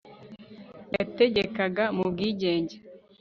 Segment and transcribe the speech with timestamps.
[0.95, 2.75] Yategekaga mu bwigenge